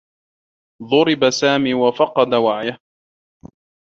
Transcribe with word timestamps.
ضُرب 0.89 1.29
سامي 1.29 1.73
و 1.73 1.91
فقد 1.91 2.33
وعيه. 2.33 2.79